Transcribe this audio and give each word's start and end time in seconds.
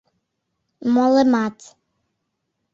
Молымат. 0.93 1.57